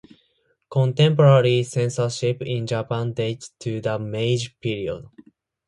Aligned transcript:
Contemporary 0.67 1.61
censorship 1.63 2.41
in 2.41 2.65
Japan 2.65 3.13
dates 3.13 3.51
to 3.59 3.79
the 3.81 3.99
Meiji 3.99 4.49
period. 4.59 5.07